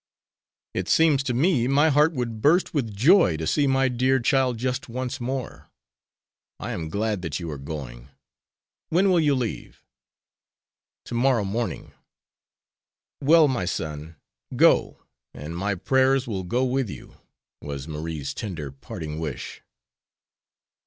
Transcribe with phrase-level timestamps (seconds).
[0.73, 4.57] "It seems to me my heart would burst with joy to see my dear child
[4.57, 5.69] just once more.
[6.59, 8.09] I am glad that you are going.
[8.89, 9.85] When will you leave?"
[11.05, 11.93] "To morrow morning."
[13.21, 14.15] "Well, my son,
[14.55, 15.03] go,
[15.35, 17.17] and my prayers will go with you,"
[17.61, 19.61] was Marie's tender parting wish.